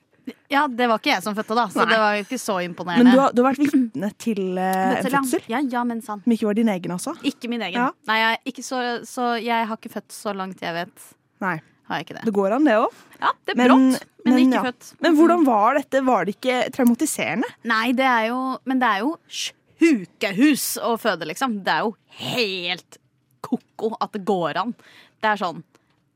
[0.50, 1.90] Ja, det var ikke jeg som fødte, da, så Nei.
[1.92, 3.12] det var jo ikke så Men imponerende.
[3.14, 5.62] du har, du har vært vitne til eh, en Fødsel, ja.
[5.76, 6.26] Ja, men sant.
[6.26, 7.16] Men ikke var din egen, altså?
[7.26, 7.78] Ikke min egen.
[7.78, 7.92] Ja.
[8.10, 11.08] Nei, jeg, ikke så, så jeg har ikke født så langt jeg vet.
[11.44, 11.58] Nei.
[11.86, 12.24] Har jeg ikke det.
[12.26, 13.02] Det går an, det òg.
[13.20, 14.64] Ja, det er brått, men, ikke ja.
[14.66, 14.88] født.
[15.06, 16.02] Men hvordan var dette?
[16.08, 17.50] Var det ikke traumatiserende?
[17.70, 21.60] Nei, det er jo Men det er jo sjukehus å føde, liksom.
[21.66, 22.98] Det er jo helt
[23.46, 24.74] ko-ko at det går an.
[25.22, 25.62] Det er sånn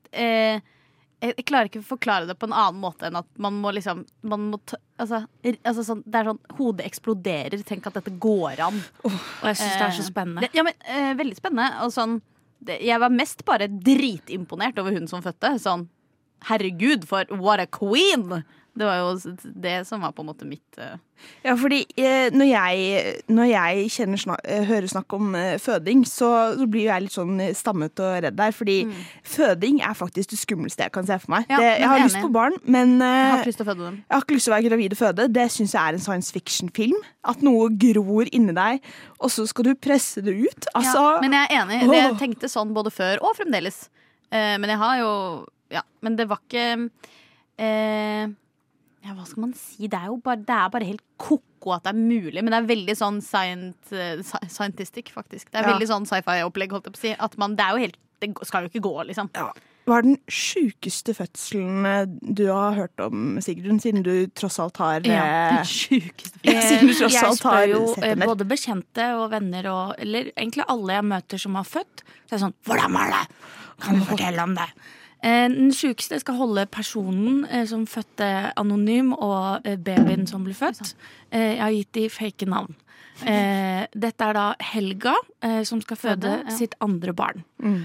[0.10, 0.58] eh,
[1.20, 3.74] jeg, jeg klarer ikke å forklare det på en annen måte enn at man må
[3.76, 4.60] liksom man må
[4.98, 7.64] altså, altså sånn, Det er sånn Hodet eksploderer.
[7.68, 8.80] Tenk at dette går an.
[9.04, 10.46] Og jeg syns det er så Eh, spennende.
[10.46, 11.70] Det, ja, men eh, Veldig spennende.
[11.86, 12.20] Og sånn
[12.60, 15.58] det, Jeg var mest bare dritimponert over hun som fødte.
[15.60, 15.88] Sånn
[16.48, 18.44] herregud, for what a queen!
[18.78, 20.98] Det var jo det som var på en måte mitt uh...
[21.44, 23.90] Ja, fordi eh, når jeg, når jeg
[24.22, 28.00] snak, eh, hører snakk om eh, føding, så, så blir jeg litt sånn eh, stammet
[28.00, 28.56] og redd der.
[28.56, 28.78] Fordi
[29.28, 31.50] føding er faktisk det skumleste jeg kan se for meg.
[31.50, 31.52] Mm.
[31.52, 33.72] Ja, det, jeg har lyst på barn, men eh, Jeg har ikke lyst til å
[33.74, 34.00] føde dem.
[34.00, 35.28] jeg har ikke lyst til å være gravid og føde.
[35.40, 37.06] Det syns jeg er en science fiction-film.
[37.34, 40.72] At noe gror inni deg, og så skal du presse det ut.
[40.72, 41.82] Altså, ja, men jeg er enig.
[41.90, 41.96] Åh.
[42.00, 43.88] jeg tenkte sånn både før og fremdeles.
[44.32, 45.14] Men jeg har jo
[45.74, 46.90] Ja, men det var ikke
[47.60, 48.30] eh,
[49.10, 49.88] Ja, hva skal man si?
[49.90, 52.44] Det er jo bare, det er bare helt ko-ko at det er mulig.
[52.46, 53.90] Men det er veldig sånn scient,
[54.54, 55.50] scientistic, faktisk.
[55.50, 55.74] Det er Ja.
[55.74, 57.16] veldig sånn sci-fi-opplegg, holdt jeg på å si.
[57.20, 59.30] At man, det er jo helt Det skal jo ikke gå, liksom.
[59.34, 59.54] Ja.
[59.88, 64.76] Hva er den sjukeste fødselen eh, du har hørt om, Sigrun, siden du tross alt
[64.78, 66.68] har Ja, eh, Den sjukeste fødselen.
[66.68, 70.34] siden du tross jeg alt har spør jo eh, både bekjente og venner og Eller
[70.36, 72.04] egentlig alle jeg møter som har født.
[72.28, 73.24] Så er det sånn Hvordan var det?
[73.80, 74.68] Kan du fortelle om det?
[75.22, 80.56] Eh, Den sjukeste skal holde personen eh, som fødte anonym, og eh, babyen som ble
[80.56, 80.94] født.
[81.36, 82.76] Jeg har gitt de fake navn.
[83.20, 85.12] Dette er da Helga,
[85.68, 86.54] som skal føde ja.
[86.56, 87.44] sitt andre barn.
[87.62, 87.84] Mm.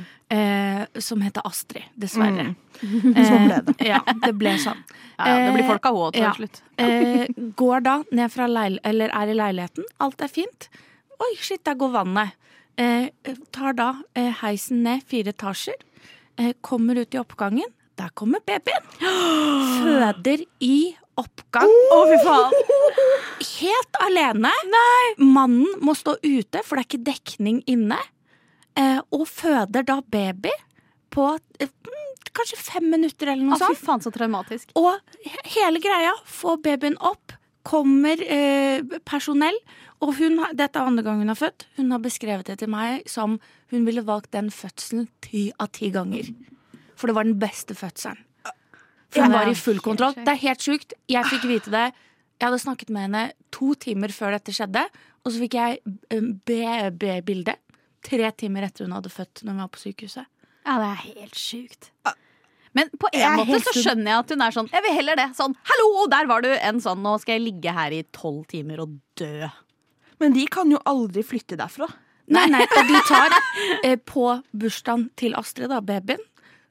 [1.02, 2.54] Som heter Astrid, dessverre.
[2.80, 3.18] Mm.
[3.28, 3.74] Sånn ble det.
[3.90, 4.80] Ja, det ble sånn.
[5.18, 6.32] Ja, det blir folk av H til ja.
[6.38, 6.62] slutt.
[7.60, 9.90] Går da ned fra eller er i leiligheten.
[10.06, 10.70] Alt er fint.
[11.18, 12.38] Oi, shit, der går vannet.
[13.54, 13.90] Tar da
[14.40, 15.82] heisen ned fire etasjer.
[16.36, 17.70] Eh, kommer ut i oppgangen.
[17.94, 18.86] Der kommer babyen.
[18.98, 21.70] Føder i oppgang.
[21.94, 22.54] Å, fy faen!
[23.60, 24.50] Helt alene.
[25.22, 28.00] Mannen må stå ute, for det er ikke dekning inne.
[28.74, 30.50] Eh, og føder da baby
[31.14, 31.28] på
[31.62, 34.74] eh, mm, kanskje fem minutter eller noe Å, fy faen, så traumatisk.
[34.74, 34.98] Og
[35.54, 39.56] hele greia, få babyen opp, kommer eh, personell.
[40.04, 41.66] Og hun, dette er andre gang hun har født.
[41.78, 43.38] Hun har beskrevet det til meg som
[43.72, 46.28] hun ville valgt den fødselen ti av ti ganger.
[46.94, 48.20] For det var den beste fødselen.
[49.14, 50.16] For hun var i full kontroll.
[50.18, 50.96] Det er helt sjukt.
[51.10, 51.86] Jeg fikk vite det.
[52.40, 53.24] Jeg hadde snakket med henne
[53.54, 54.82] to timer før dette skjedde.
[55.24, 55.78] Og så fikk jeg
[56.12, 57.56] eh, BB-bilde
[58.04, 60.28] tre timer etter hun hadde født når hun var på sykehuset.
[60.64, 61.90] Ja, det er helt sjukt.
[62.74, 65.28] Men på en måte så skjønner jeg at hun er sånn Jeg vil heller det.
[65.38, 66.50] Sånn hallo, der var du!
[66.58, 69.48] Enn sånn nå skal jeg ligge her i tolv timer og dø.
[70.22, 71.86] Men de kan jo aldri flytte derfra.
[72.34, 73.34] Nei, nei, og de tar
[73.84, 76.22] eh, på bursdagen til Astrid, da, babyen,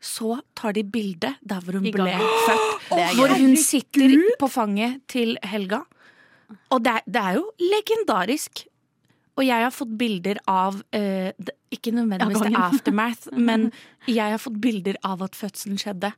[0.03, 2.23] så tar de bilde der hvor hun I ble gang.
[2.47, 2.69] født.
[2.97, 5.83] Det Hvor hun sitter på fanget til Helga.
[6.73, 8.65] Og det er, det er jo legendarisk.
[9.39, 11.31] Og jeg har fått bilder av eh,
[11.73, 13.69] Ikke nødvendigvis til aftermath, men
[14.09, 16.13] jeg har fått bilder av at fødselen skjedde.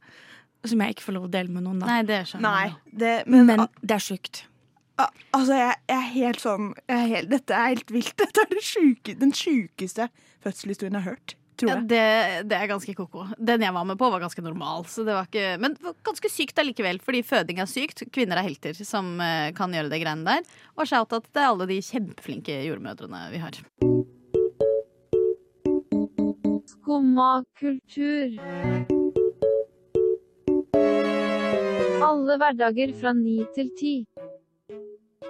[0.65, 1.85] Som jeg ikke får lov å dele med noen, da.
[1.91, 2.99] Nei, det skjønner Nei, jeg.
[3.05, 4.39] det, men, Men det er sjukt.
[4.97, 8.13] al- altså, jeg, jeg er helt sånn jeg er helt, Dette er helt vilt.
[8.23, 10.07] Dette er det sjuke, den sjukeste
[10.45, 12.01] fødselshistorien jeg har hørt, tror Ja, det,
[12.49, 13.27] det er ganske ko-ko.
[13.37, 14.87] Den jeg var med på, var ganske normal.
[14.89, 15.77] Så det var ikke, men
[16.09, 18.01] ganske sykt allikevel, fordi føding er sykt.
[18.15, 20.57] Kvinner er helter som eh, kan gjøre det greiene der.
[20.79, 23.61] Og shout-out til alle de kjempeflinke jordmødrene vi har.
[26.85, 28.35] Skumma kultur.
[32.05, 33.93] Alle hverdager fra ni til ti.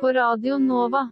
[0.02, 1.06] På Radio Nova.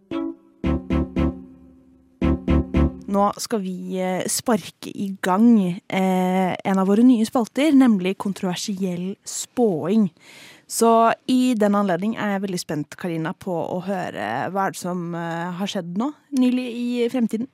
[3.07, 9.13] Nå skal vi eh, sparke i gang eh, en av våre nye spalter, nemlig kontroversiell
[9.23, 10.09] spåing.
[10.67, 15.51] Så i den anledning er jeg veldig spent, Karina, på å høre hva som eh,
[15.55, 17.47] har skjedd nå, nylig i fremtiden.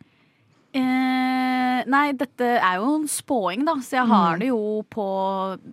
[0.75, 4.39] Eh, nei, dette er jo en spåing, da, så jeg har Mm.
[4.39, 5.05] det jo på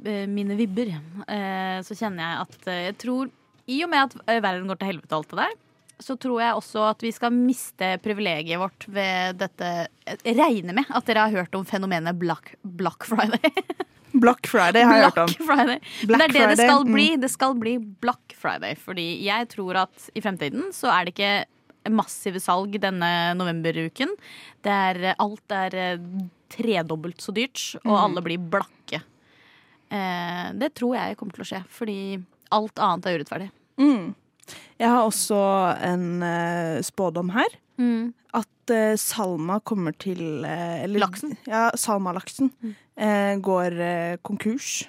[0.06, 0.94] eh, mine vibber.
[1.28, 3.30] Eh, så kjenner jeg at eh, jeg tror
[3.68, 5.54] I og med at eh, verden går til helvete og alt det der,
[6.06, 9.88] så tror jeg også at vi skal miste privilegiet vårt ved dette
[10.22, 13.40] Jeg regner med at dere har hørt om fenomenet Black, Black Friday.
[14.16, 15.26] Black Friday har jeg hørt om.
[15.26, 15.80] Black Friday.
[16.06, 16.92] Men Black det er det det Friday, skal mm.
[16.92, 17.06] bli.
[17.16, 18.76] Det skal bli Black Friday.
[18.76, 21.34] Fordi jeg tror at i fremtiden så er det ikke
[21.92, 24.12] massive salg denne novemberuken.
[24.66, 25.98] Er, alt er eh,
[26.52, 28.00] tredobbelt så dyrt, og Mm.
[28.04, 29.02] alle blir blakke.
[29.90, 31.98] Eh, det tror jeg kommer til å skje, fordi
[32.54, 33.50] alt annet er urettferdig.
[33.78, 34.14] Mm.
[34.78, 35.38] Jeg har også
[35.82, 37.54] en uh, spådom her.
[38.36, 41.32] At uh, Salma kommer til uh, eller, Laksen?
[41.48, 42.50] Ja, Salma-laksen
[42.96, 44.84] eh, går eh, konkurs.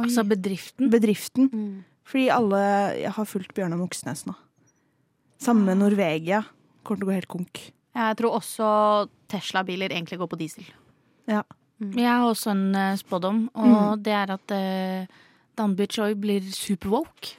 [0.00, 0.90] Altså bedriften?
[0.90, 1.50] Bedriften.
[2.08, 2.62] Fordi alle
[3.12, 4.34] har fulgt Bjørnar Moxnes nå.
[5.42, 6.44] Samme med Norvegia.
[6.86, 7.60] Kommer til å gå helt konk.
[7.98, 8.66] Jeg tror også
[9.32, 10.68] Tesla-biler egentlig går på diesel.
[11.26, 11.42] Ja.
[11.82, 15.22] Jeg har også en eh, spådom, og det er at uh,
[15.58, 17.38] Danby Choi blir superwoke.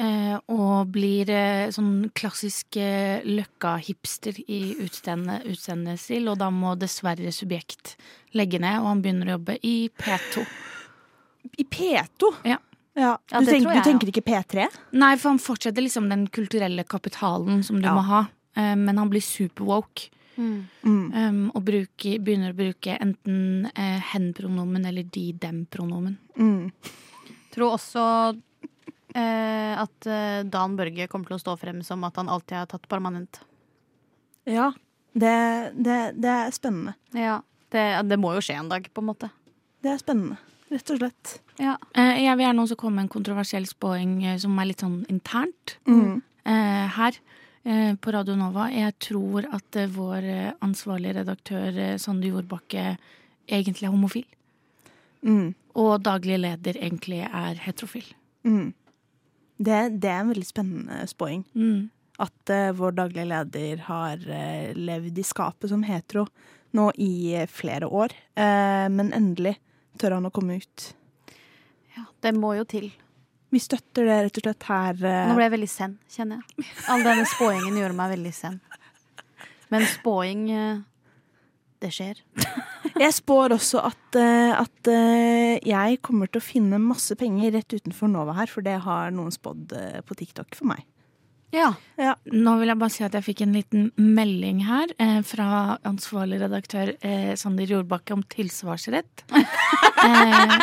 [0.00, 6.30] Uh, og blir uh, sånn klassisk uh, løkka-hipster i utseende- utseendestil.
[6.32, 7.98] Og da må dessverre Subjekt
[8.32, 10.46] legge ned, og han begynner å jobbe i P2.
[11.60, 12.32] I P2?
[12.48, 12.62] Ja.
[12.98, 14.64] Ja, Ja, du, det tenker, tror du tenker ikke P3?
[14.98, 17.94] Nei, for han fortsetter liksom den kulturelle kapitalen som du Ja.
[17.94, 18.24] må ha.
[18.56, 20.10] Eh, men han blir superwoke.
[20.40, 21.12] Mm.
[21.12, 26.16] Um, og bruker, begynner å bruke enten eh, hen-pronomen eller de-dem-pronomen.
[26.38, 26.70] Mm.
[27.52, 28.04] Tror også
[29.14, 32.70] eh, at eh, Dan Børge kommer til å stå frem som at han alltid har
[32.70, 33.42] tatt permanent.
[34.48, 34.70] Ja.
[35.12, 36.94] Det, det, det er spennende.
[37.12, 37.40] Ja,
[37.74, 39.28] det, det må jo skje en dag, på en måte.
[39.82, 40.38] Det er spennende.
[40.70, 41.32] Rett og slett.
[41.58, 41.74] Ja.
[41.98, 45.02] Eh, jeg vil gjerne også komme med en kontroversiell spåing eh, som er litt sånn
[45.10, 46.22] internt Mm.
[46.44, 47.18] eh, her
[48.00, 48.70] på Radio Nova.
[48.72, 52.96] Jeg tror at vår ansvarlige redaktør Sande Jordbakke
[53.46, 54.24] egentlig er homofil.
[55.22, 55.54] Mm.
[55.76, 58.06] Og daglig leder egentlig er heterofil.
[58.44, 58.72] Mm.
[59.58, 61.44] Det, det er en veldig spennende spåing.
[61.52, 61.90] Mm.
[62.18, 66.26] At uh, vår daglige leder har uh, levd i skapet som hetero
[66.72, 68.14] nå i flere år.
[68.36, 69.58] Men endelig
[69.98, 70.90] tør han å komme ut.
[71.96, 72.90] Ja, det må jo til.
[73.50, 75.00] Vi støtter det rett og slett her.
[75.02, 76.68] eh, Nå ble jeg veldig sen, kjenner jeg.
[76.92, 78.60] All denne spåingen gjorde meg veldig sen.
[79.70, 80.78] Men spåing eh,
[81.80, 82.18] Det skjer.
[83.00, 84.88] Jeg spår også at, eh, at
[85.64, 89.32] jeg kommer til å finne masse penger rett utenfor Nova her, for det har noen
[89.32, 89.72] spådd
[90.04, 90.82] på TikTok for meg.
[91.50, 91.72] Ja.
[92.30, 96.38] Nå vil jeg bare si at jeg fikk en liten melding her eh, fra ansvarlig
[96.42, 99.24] redaktør eh, Sander Jordbakke om tilsvarsrett.
[100.06, 100.54] eh,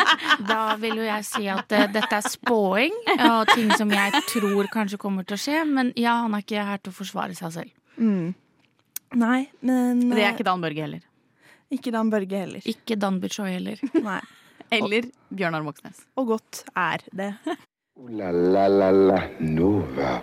[0.48, 4.70] da vil jo jeg si at eh, dette er spåing og ting som jeg tror
[4.72, 7.54] kanskje kommer til å skje, men ja, han er ikke her til å forsvare seg
[7.58, 7.74] selv.
[7.98, 8.32] Mm.
[9.18, 11.04] Nei, men Det er eh, ikke Dan Børge heller.
[11.72, 12.64] ikke Dan Børge heller.
[12.68, 13.80] Ikke Dan Buchoy heller.
[14.08, 14.20] Nei.
[14.72, 16.02] Eller Bjørnar Moxnes.
[16.20, 17.30] Og godt er det.
[17.48, 20.18] Uh, la la la la Nova.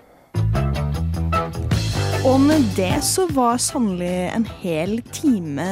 [2.26, 5.66] Og med det så var sannelig en hel time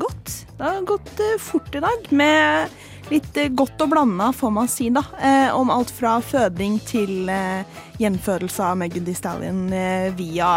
[0.00, 0.32] gått.
[0.58, 4.68] Det har gått eh, fort i dag, med litt eh, godt og blanda, får man
[4.70, 5.04] si, da.
[5.22, 7.62] Eh, om alt fra føding til eh,
[8.02, 10.50] gjenfødelse av Megan Thee Stallion eh, via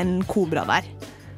[0.00, 0.90] en kobra der.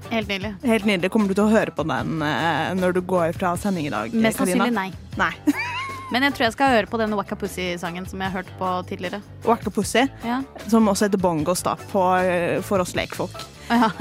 [0.09, 0.55] Helt nydelig.
[0.65, 1.13] Helt nydelig.
[1.13, 4.17] Kommer du til å høre på den eh, når du går fra sending i dag?
[4.17, 4.89] Mest sannsynlig nei.
[5.21, 5.35] Nei.
[6.09, 9.21] Men jeg tror jeg skal høre på den Wacka Pussy-sangen som jeg hørte på tidligere.
[9.45, 10.41] Wacka Pussy, Ja.
[10.73, 13.37] som også heter bongos da, på, eh, for oss lekfolk.
[13.69, 13.91] Ja.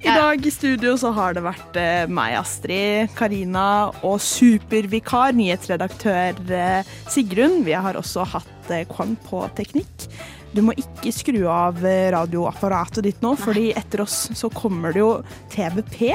[0.00, 6.38] I dag i studio så har det vært eh, meg, Astrid, Karina og supervikar, nyhetsredaktør
[6.56, 7.60] eh, Sigrun.
[7.66, 10.08] Vi har også hatt eh, Kwang på teknikk.
[10.52, 15.00] Du må ikke skru av eh, radioapparatet ditt nå, fordi etter oss så kommer det
[15.00, 15.10] jo
[15.52, 16.12] TVP.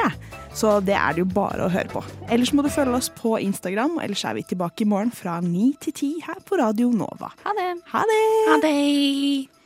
[0.58, 2.04] Så det er det jo bare å høre på.
[2.34, 5.72] Ellers må du følge oss på Instagram, ellers er vi tilbake i morgen fra ni
[5.82, 7.34] til ti her på Radio Nova.
[7.46, 7.70] Ha det.
[7.94, 8.24] Ha det!
[8.50, 9.58] Ha det!